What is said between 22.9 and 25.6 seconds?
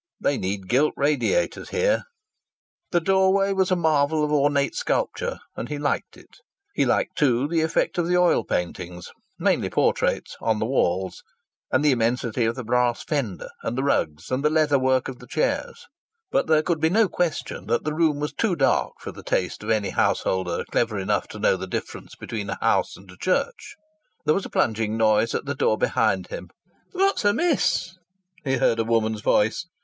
and a church. There was a plunging noise at the